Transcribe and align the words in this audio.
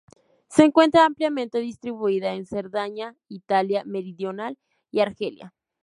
Se 0.47 0.63
encuentra 0.63 1.05
ampliamente 1.05 1.59
distribuida 1.59 2.33
en 2.33 2.47
Cerdeña, 2.47 3.15
Italia 3.27 3.83
meridional, 3.85 4.57
y 4.89 5.01
Argelia. 5.01 5.53